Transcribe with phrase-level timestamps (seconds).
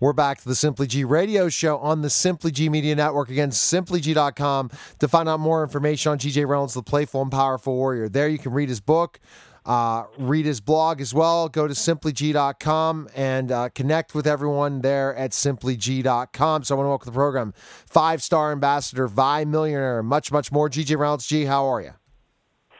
[0.00, 3.28] We're back to the Simply G radio show on the Simply G Media Network.
[3.28, 8.08] Again, simplyg.com to find out more information on GJ Reynolds, the playful and powerful warrior.
[8.08, 9.20] There you can read his book,
[9.66, 11.50] uh, read his blog as well.
[11.50, 16.64] Go to simplyg.com and uh, connect with everyone there at simplyg.com.
[16.64, 20.70] So I want to welcome the program five star ambassador, Vi Millionaire, much, much more.
[20.70, 21.92] GJ Reynolds, G, how are you?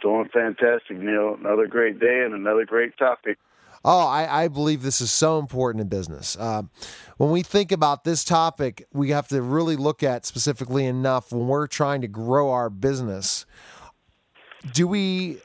[0.00, 1.36] Doing fantastic, Neil.
[1.38, 3.36] Another great day and another great topic.
[3.82, 6.36] Oh, I, I believe this is so important in business.
[6.38, 6.62] Uh,
[7.16, 11.46] when we think about this topic, we have to really look at specifically enough when
[11.46, 13.46] we're trying to grow our business.
[14.72, 15.38] Do we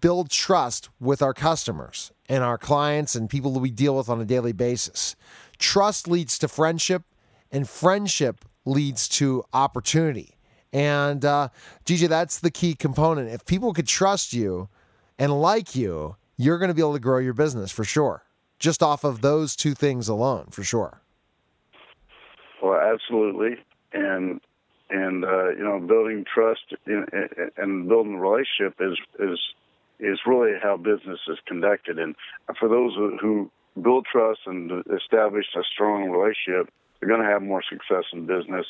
[0.00, 4.20] build trust with our customers and our clients and people that we deal with on
[4.20, 5.14] a daily basis?
[5.58, 7.04] Trust leads to friendship,
[7.52, 10.36] and friendship leads to opportunity.
[10.72, 11.50] And uh,
[11.86, 13.30] that's the key component.
[13.30, 14.68] If people could trust you
[15.18, 18.24] and like you, you're going to be able to grow your business for sure,
[18.58, 21.00] just off of those two things alone, for sure.
[22.62, 23.56] Well, absolutely,
[23.92, 24.40] and
[24.90, 27.06] and uh, you know, building trust in,
[27.56, 29.38] and building a relationship is is
[29.98, 31.98] is really how business is conducted.
[31.98, 32.14] And
[32.58, 33.50] for those who
[33.80, 38.66] build trust and establish a strong relationship, they're going to have more success in business.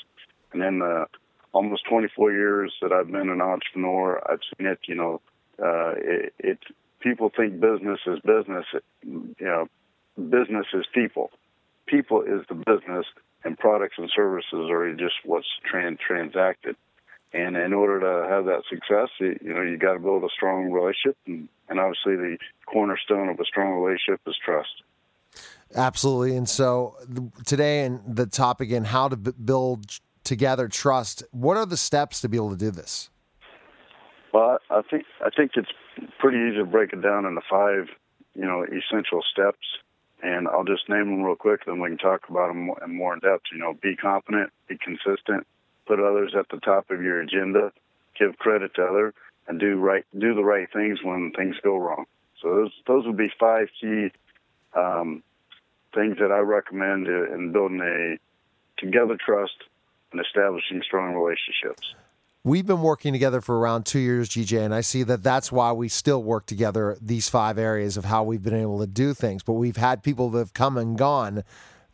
[0.53, 1.06] And in the
[1.53, 4.78] almost 24 years that I've been an entrepreneur, I've seen it.
[4.86, 5.20] You know,
[5.62, 6.58] uh, it, it
[7.06, 8.66] people think business is business.
[9.04, 9.66] You know,
[10.16, 11.30] business is people.
[11.86, 13.06] People is the business,
[13.44, 16.74] and products and services are just what's trans- transacted.
[17.32, 20.28] And in order to have that success, you, you know, you got to build a
[20.34, 24.82] strong relationship, and, and obviously the cornerstone of a strong relationship is trust.
[25.74, 26.36] Absolutely.
[26.36, 26.96] And so
[27.44, 31.22] today, and the topic in how to b- build together trust.
[31.30, 33.10] What are the steps to be able to do this?
[34.32, 35.68] Well, I think I think it's
[36.19, 37.89] pretty easy to break it down into five,
[38.34, 39.66] you know, essential steps,
[40.22, 41.64] and I'll just name them real quick.
[41.64, 43.44] Then we can talk about them in more in depth.
[43.52, 45.47] You know, be confident, be consistent,
[45.86, 47.72] put others at the top of your agenda,
[48.19, 49.14] give credit to others,
[49.48, 52.07] and do right do the right things when things go wrong.
[52.42, 54.11] So those those would be five key
[54.74, 55.23] um,
[55.95, 58.18] things that I recommend in building a
[58.78, 59.57] together trust
[60.13, 61.95] and establishing strong relationships.
[62.46, 65.73] We've been working together for around two years, GJ, and I see that that's why
[65.73, 66.96] we still work together.
[67.02, 70.30] These five areas of how we've been able to do things, but we've had people
[70.30, 71.42] that have come and gone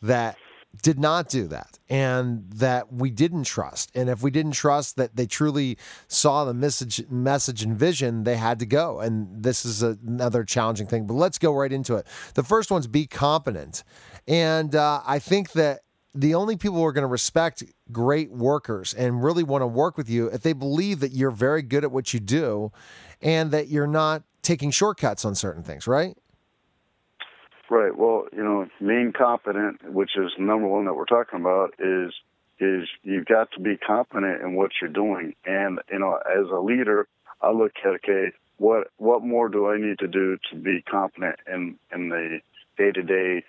[0.03, 0.37] that
[0.83, 3.93] did not do that and that we didn't trust.
[3.95, 8.37] And if we didn't trust that they truly saw the message, message and vision, they
[8.37, 9.01] had to go.
[9.01, 11.07] And this is another challenging thing.
[11.07, 12.07] But let's go right into it.
[12.35, 13.85] The first one's be competent,
[14.29, 15.81] and uh, I think that
[16.15, 19.97] the only people who are going to respect great workers and really want to work
[19.97, 22.71] with you if they believe that you're very good at what you do
[23.23, 26.17] and that you're not taking shortcuts on certain things, right?
[27.71, 27.97] Right.
[27.97, 32.13] Well, you know, being competent, which is number one that we're talking about, is
[32.61, 35.35] is you've got to be competent in what you're doing.
[35.47, 37.09] And you know, as a leader,
[37.41, 41.37] I look at okay, what what more do I need to do to be competent
[41.51, 42.41] in in the
[42.77, 43.45] day to day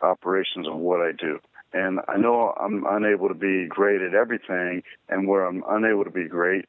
[0.00, 1.38] operations of what I do?
[1.76, 6.10] And I know I'm unable to be great at everything, and where I'm unable to
[6.10, 6.64] be great,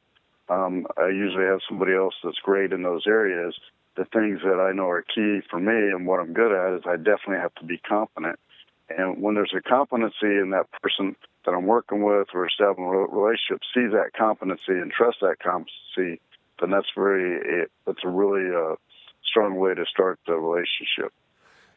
[0.50, 3.54] um, I usually have somebody else that's great in those areas.
[3.96, 6.82] The things that I know are key for me and what I'm good at is
[6.84, 8.38] I definitely have to be competent.
[8.90, 13.06] And when there's a competency in that person that I'm working with or establishing a
[13.06, 16.20] relationship, see that competency and trust that competency,
[16.60, 18.76] then that's very, that's a really uh,
[19.24, 21.14] strong way to start the relationship.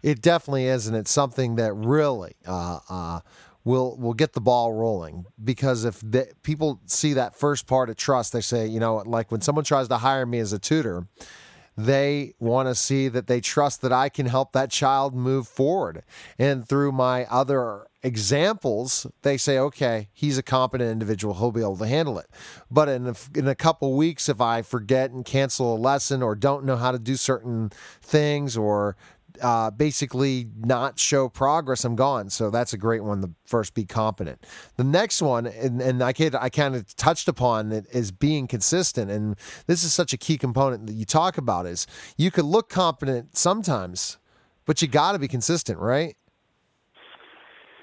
[0.03, 3.19] It definitely is, and it's something that really uh, uh,
[3.63, 5.25] will will get the ball rolling.
[5.43, 9.31] Because if the, people see that first part of trust, they say, you know, like
[9.31, 11.07] when someone tries to hire me as a tutor,
[11.77, 16.03] they want to see that they trust that I can help that child move forward.
[16.37, 21.35] And through my other examples, they say, okay, he's a competent individual.
[21.35, 22.27] He'll be able to handle it.
[22.69, 26.35] But in a, in a couple weeks, if I forget and cancel a lesson or
[26.35, 28.97] don't know how to do certain things or
[29.41, 32.29] uh, basically not show progress, I'm gone.
[32.29, 33.21] So that's a great one.
[33.21, 34.45] The first, be competent.
[34.77, 39.11] The next one, and, and I, I kind of touched upon it, is being consistent.
[39.11, 39.35] And
[39.67, 43.35] this is such a key component that you talk about is you could look competent
[43.37, 44.17] sometimes,
[44.65, 46.15] but you got to be consistent, right?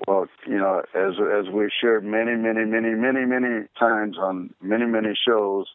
[0.06, 4.87] Well, you know, as as we've shared many, many, many, many, many times on many,
[4.87, 5.66] many shows,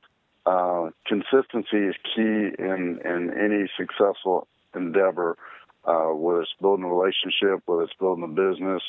[0.46, 5.38] uh, consistency is key in in any successful endeavor
[5.86, 8.82] uh, whether it's building a relationship, whether it's building a business,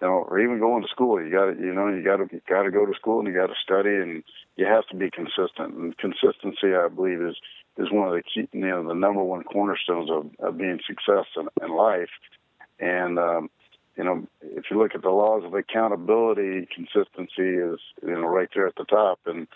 [0.00, 1.22] you know, or even going to school.
[1.22, 3.34] You got to, you know, you got to got to go to school and you
[3.34, 4.24] got to study, and
[4.56, 5.74] you have to be consistent.
[5.74, 7.36] And consistency, I believe, is
[7.78, 11.26] is one of the key, you know, the number one cornerstones of, of being success
[11.36, 12.10] in, in life.
[12.78, 13.50] And um,
[13.96, 18.48] you know, if you look at the laws of accountability, consistency is you know right
[18.54, 19.46] there at the top, and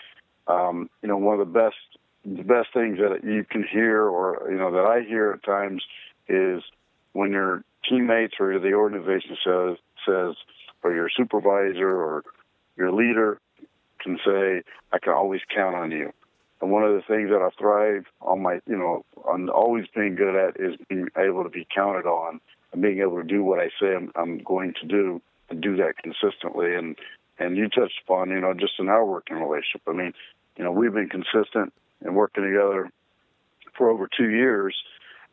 [0.47, 1.77] um, you know one of the best
[2.25, 5.82] the best things that you can hear, or you know that I hear at times,
[6.29, 6.62] is
[7.17, 9.77] when your teammates or the organization says
[10.07, 10.35] says,
[10.83, 12.25] or your supervisor or
[12.77, 13.41] your leader
[14.01, 16.13] can say, "I can always count on you."
[16.61, 20.15] And one of the things that I thrive on my, you know, on always being
[20.15, 22.41] good at is being able to be counted on
[22.73, 25.21] and being able to do what I say I'm, I'm going to do
[25.51, 26.75] and do that consistently.
[26.75, 26.97] And
[27.39, 29.83] and you touched upon, you know, just in our working relationship.
[29.87, 30.15] I mean,
[30.57, 31.73] you know, we've been consistent
[32.03, 32.91] and working together
[33.77, 34.75] for over two years,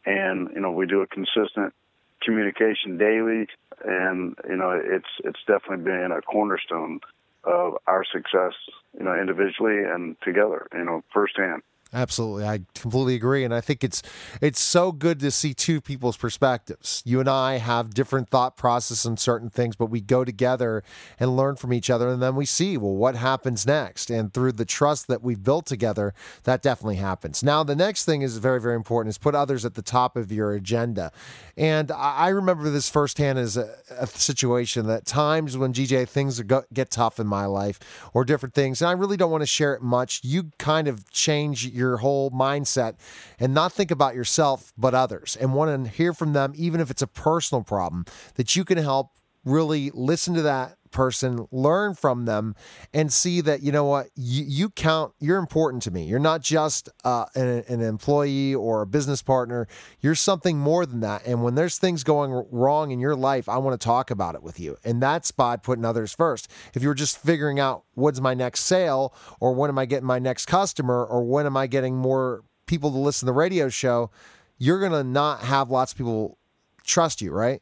[0.05, 1.73] and you know, we do a consistent
[2.21, 3.47] communication daily,
[3.83, 6.99] and you know, it's it's definitely been a cornerstone
[7.43, 8.53] of our success,
[8.97, 11.61] you know, individually and together, you know, firsthand.
[11.93, 12.45] Absolutely.
[12.45, 13.43] I completely agree.
[13.43, 14.01] And I think it's
[14.41, 17.03] it's so good to see two people's perspectives.
[17.05, 20.83] You and I have different thought process on certain things, but we go together
[21.19, 24.09] and learn from each other and then we see, well, what happens next?
[24.09, 27.43] And through the trust that we've built together, that definitely happens.
[27.43, 30.31] Now the next thing is very, very important is put others at the top of
[30.31, 31.11] your agenda.
[31.55, 36.89] And I remember this firsthand as a, a situation that times when GJ things get
[36.89, 37.79] tough in my life
[38.15, 41.11] or different things, and I really don't want to share it much, you kind of
[41.11, 42.95] change your your whole mindset
[43.39, 46.89] and not think about yourself, but others, and want to hear from them, even if
[46.89, 49.11] it's a personal problem, that you can help
[49.45, 52.55] really listen to that person, learn from them,
[52.93, 55.13] and see that you know what you, you count.
[55.19, 56.05] You're important to me.
[56.05, 59.67] You're not just uh, an, an, employee or a business partner.
[59.99, 61.25] You're something more than that.
[61.25, 64.43] And when there's things going wrong in your life, I want to talk about it
[64.43, 64.77] with you.
[64.85, 66.49] And that's by putting others first.
[66.73, 70.19] If you're just figuring out what's my next sale, or when am I getting my
[70.19, 74.11] next customer, or when am I getting more people to listen to the radio show,
[74.57, 76.37] you're gonna not have lots of people
[76.85, 77.61] trust you, right?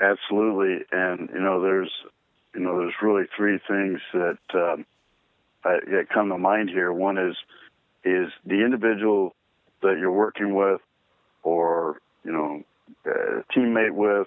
[0.00, 1.90] Absolutely, and you know, there's
[2.54, 4.86] you know, there's really three things that um,
[5.64, 6.92] I, that come to mind here.
[6.92, 7.36] One is
[8.04, 9.34] is the individual
[9.82, 10.80] that you're working with,
[11.42, 12.62] or you know,
[13.06, 14.26] a teammate with.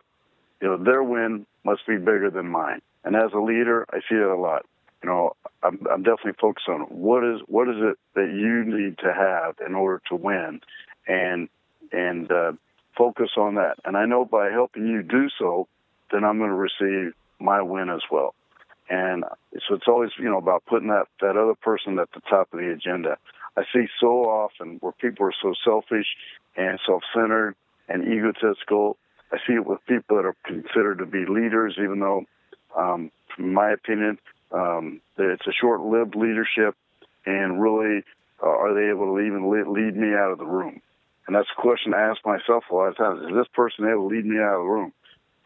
[0.62, 2.82] You know, their win must be bigger than mine.
[3.04, 4.66] And as a leader, I see it a lot.
[5.04, 8.98] You know, I'm, I'm definitely focused on what is what is it that you need
[9.00, 10.62] to have in order to win,
[11.08, 11.50] and
[11.92, 12.54] and uh,
[12.98, 13.76] focus on that.
[13.86, 15.68] And I know by helping you do so,
[16.12, 18.36] then I'm going to receive my win as well.
[18.90, 19.24] And
[19.68, 22.60] so it's always, you know, about putting that, that other person at the top of
[22.60, 23.18] the agenda.
[23.58, 26.08] I see so often where people are so selfish
[26.56, 27.56] and self-centered
[27.88, 28.98] and egotistical.
[29.32, 32.26] I see it with people that are considered to be leaders, even though,
[32.78, 34.20] um, from my opinion,
[34.52, 36.76] um, that it's a short-lived leadership,
[37.26, 38.04] and really,
[38.44, 40.82] uh, are they able to even lead me out of the room?
[41.26, 43.22] And that's a question I ask myself a lot of times.
[43.22, 44.94] Is this person able to lead me out of the room?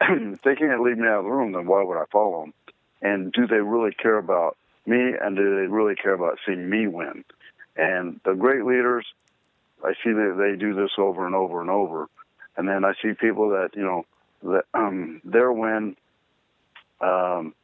[0.34, 2.54] if they can't lead me out of the room, then why would I follow them?
[3.00, 5.12] And do they really care about me?
[5.20, 7.24] And do they really care about seeing me win?
[7.76, 9.06] And the great leaders,
[9.84, 12.08] I see that they do this over and over and over.
[12.56, 14.04] And then I see people that, you know,
[14.42, 15.96] that um, their win
[17.00, 17.54] um,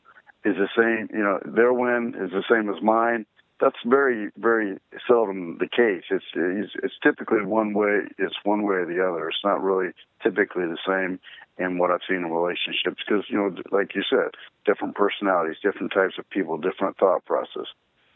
[0.45, 3.27] is the same, you know, their win is the same as mine
[3.61, 6.05] that's very very seldom the case.
[6.11, 8.01] It's, it's typically one way.
[8.19, 9.29] It's one way or the other.
[9.29, 9.93] It's not really
[10.23, 11.21] typically the same
[11.59, 14.33] in what I've seen in relationships because you know, like you said,
[14.67, 17.67] different personalities, different types of people, different thought process,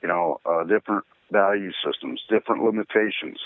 [0.03, 3.39] you know, uh, different value systems, different limitations,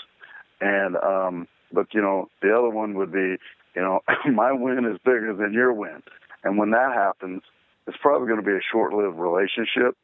[0.61, 3.37] and um, but you know, the other one would be,
[3.75, 4.01] you know,
[4.31, 6.01] my win is bigger than your win,
[6.43, 7.43] and when that happens,
[7.85, 9.95] it's probably going to be a short-lived relationship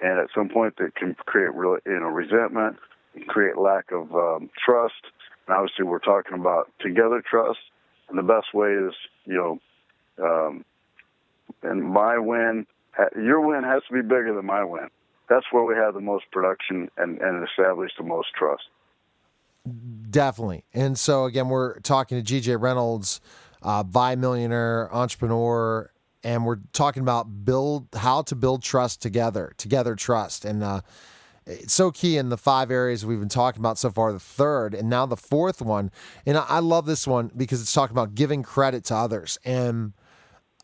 [0.00, 2.76] and at some point that can create real, you know, resentment,
[3.26, 4.94] create lack of um, trust.
[5.46, 7.58] And obviously, we're talking about together trust,
[8.08, 9.58] and the best way is, you know,
[10.24, 10.64] um,
[11.62, 12.66] and my win,
[13.16, 14.88] your win has to be bigger than my win.
[15.28, 18.62] That's where we have the most production and, and establish the most trust.
[20.10, 20.64] Definitely.
[20.72, 23.20] And so again, we're talking to GJ Reynolds,
[23.62, 25.90] uh, bi millionaire entrepreneur
[26.28, 30.82] and we're talking about build how to build trust together, together trust, and uh,
[31.46, 34.12] it's so key in the five areas we've been talking about so far.
[34.12, 35.90] The third, and now the fourth one,
[36.26, 39.94] and I, love this one because it's talking about giving credit to others, and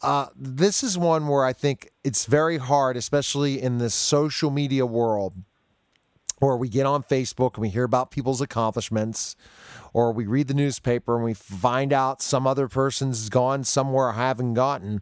[0.03, 4.85] uh, this is one where I think it's very hard, especially in this social media
[4.85, 5.33] world,
[6.41, 9.35] where we get on Facebook and we hear about people's accomplishments
[9.95, 14.17] or we read the newspaper and we find out some other person's gone somewhere I
[14.17, 15.01] haven't gotten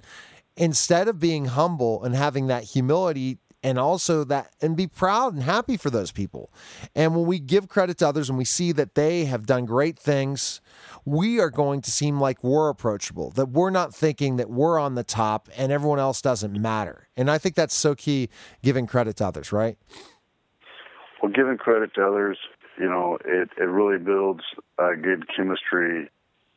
[0.57, 5.43] instead of being humble and having that humility and also that and be proud and
[5.43, 6.51] happy for those people.
[6.95, 9.99] And when we give credit to others and we see that they have done great
[9.99, 10.61] things,
[11.05, 14.95] we are going to seem like we're approachable, that we're not thinking that we're on
[14.95, 17.09] the top and everyone else doesn't matter.
[17.17, 18.29] And I think that's so key
[18.63, 19.79] giving credit to others, right?
[21.23, 22.39] Well, giving credit to others,
[22.79, 24.43] you know, it, it really builds
[24.79, 26.11] a good chemistry,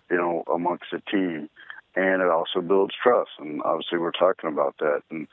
[0.09, 1.49] you know, amongst the team.
[1.95, 3.31] And it also builds trust.
[3.39, 5.01] And obviously we're talking about that.
[5.09, 5.27] And,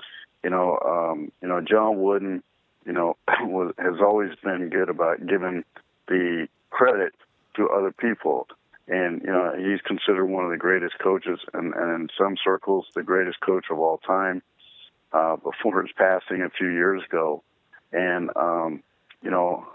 [0.44, 2.42] you know, um, you know, John Wooden,
[2.86, 5.64] you know, was, has always been good about giving
[6.08, 7.14] the credit
[7.56, 8.46] to other people.
[8.88, 12.86] And, you know, he's considered one of the greatest coaches and, and in some circles,
[12.94, 14.42] the greatest coach of all time,
[15.12, 17.42] uh, before his passing a few years ago.
[17.92, 18.82] And, um,
[19.22, 19.66] you know,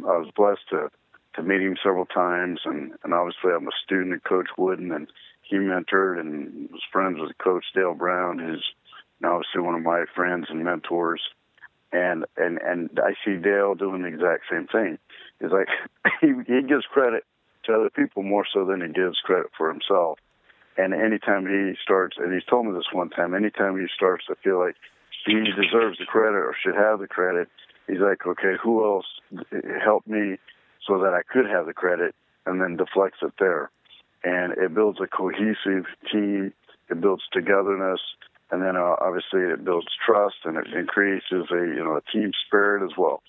[0.00, 0.90] I was blessed to,
[1.34, 5.08] to meet him several times and, and obviously I'm a student of Coach Wooden and
[5.48, 8.64] he mentored and was friends with Coach Dale Brown, who's
[9.24, 11.22] obviously one of my friends and mentors.
[11.90, 14.98] And and and I see Dale doing the exact same thing.
[15.40, 15.68] He's like
[16.20, 17.24] he he gives credit
[17.64, 20.18] to other people more so than he gives credit for himself.
[20.76, 24.36] And anytime he starts, and he's told me this one time, anytime he starts to
[24.44, 24.76] feel like
[25.26, 27.48] he deserves the credit or should have the credit,
[27.88, 29.06] he's like, okay, who else
[29.82, 30.36] helped me
[30.86, 32.14] so that I could have the credit,
[32.46, 33.70] and then deflects it there.
[34.24, 36.52] And it builds a cohesive team.
[36.90, 38.00] It builds togetherness
[38.50, 42.32] and then uh, obviously it builds trust and it increases a you know a team
[42.46, 43.22] spirit as well.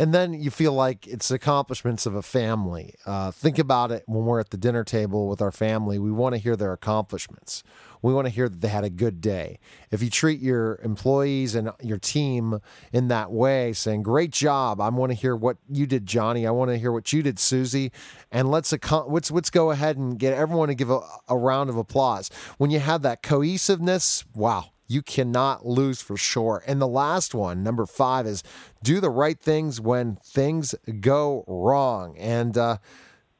[0.00, 2.94] And then you feel like it's accomplishments of a family.
[3.04, 5.98] Uh, think about it when we're at the dinner table with our family.
[5.98, 7.62] We want to hear their accomplishments.
[8.00, 9.58] We want to hear that they had a good day.
[9.90, 12.60] If you treat your employees and your team
[12.94, 16.46] in that way, saying, Great job, I want to hear what you did, Johnny.
[16.46, 17.92] I want to hear what you did, Susie.
[18.32, 18.72] And let's,
[19.06, 22.30] let's, let's go ahead and get everyone to give a, a round of applause.
[22.56, 26.64] When you have that cohesiveness, wow, you cannot lose for sure.
[26.66, 28.42] And the last one, number five, is
[28.82, 32.16] do the right things when things go wrong.
[32.18, 32.78] And uh,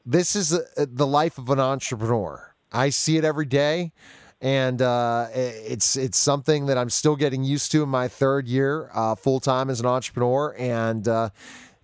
[0.07, 2.54] this is uh, the life of an entrepreneur.
[2.71, 3.92] I see it every day.
[4.40, 8.88] And uh, it's it's something that I'm still getting used to in my third year
[8.95, 10.54] uh, full time as an entrepreneur.
[10.57, 11.30] And uh,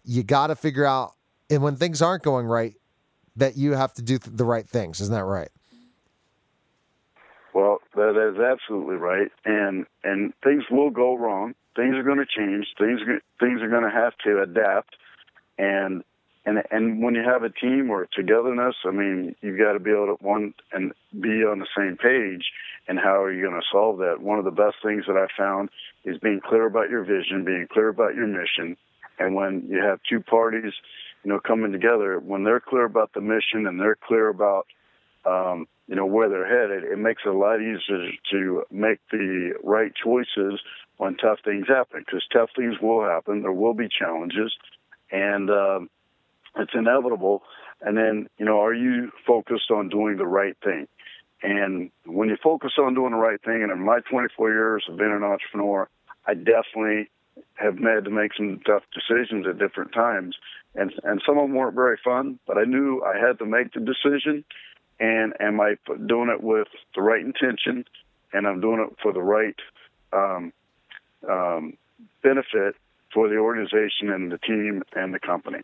[0.04, 1.12] you got to figure out,
[1.50, 2.74] and when things aren't going right,
[3.34, 5.00] that you have to do the right things.
[5.00, 5.50] Isn't that right?
[7.96, 11.54] Well, that is absolutely right, and and things will go wrong.
[11.74, 12.66] Things are going to change.
[12.78, 14.96] Things are, things are going to have to adapt,
[15.56, 16.04] and
[16.44, 19.92] and and when you have a team or togetherness, I mean, you've got to be
[19.92, 22.44] able to one and be on the same page.
[22.86, 24.20] And how are you going to solve that?
[24.20, 25.70] One of the best things that I found
[26.04, 28.76] is being clear about your vision, being clear about your mission,
[29.18, 30.74] and when you have two parties,
[31.24, 34.66] you know, coming together, when they're clear about the mission and they're clear about
[35.24, 39.54] um, you know where they're headed, it makes it a lot easier to make the
[39.62, 40.60] right choices
[40.96, 42.02] when tough things happen.
[42.04, 44.52] Because tough things will happen, there will be challenges,
[45.10, 45.90] and um,
[46.56, 47.42] it's inevitable.
[47.80, 50.88] And then you know, are you focused on doing the right thing?
[51.42, 54.96] And when you focus on doing the right thing, and in my 24 years of
[54.96, 55.88] being an entrepreneur,
[56.26, 57.10] I definitely
[57.54, 60.36] have had to make some tough decisions at different times,
[60.74, 62.38] and and some of them weren't very fun.
[62.46, 64.44] But I knew I had to make the decision,
[64.98, 65.76] and am I
[66.06, 67.84] doing it with the right intention,
[68.32, 69.56] and I'm doing it for the right
[70.12, 70.52] um,
[71.28, 71.76] um,
[72.22, 72.76] benefit
[73.12, 75.60] for the organization and the team and the company.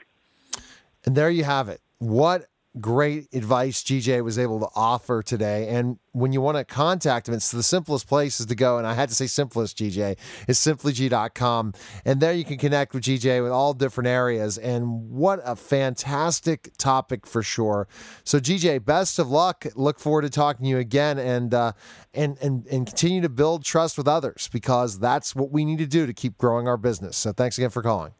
[1.05, 1.81] And there you have it.
[1.99, 2.47] What
[2.81, 5.69] great advice GJ was able to offer today.
[5.69, 8.79] And when you want to contact him, it's the simplest places to go.
[8.79, 11.75] And I had to say simplest, GJ, is simplyg.com.
[12.05, 14.57] And there you can connect with GJ with all different areas.
[14.59, 17.89] And what a fantastic topic for sure.
[18.25, 19.67] So GJ, best of luck.
[19.75, 21.73] Look forward to talking to you again and uh,
[22.15, 25.87] and and and continue to build trust with others because that's what we need to
[25.87, 27.17] do to keep growing our business.
[27.17, 28.13] So thanks again for calling.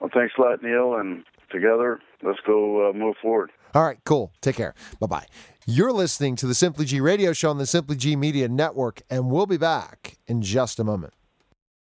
[0.00, 0.94] Well, thanks a lot, Neil.
[0.94, 3.50] And together, let's go uh, move forward.
[3.74, 4.32] All right, cool.
[4.40, 4.74] Take care.
[5.00, 5.26] Bye bye.
[5.66, 9.30] You're listening to the Simply G radio show on the Simply G Media Network, and
[9.30, 11.12] we'll be back in just a moment.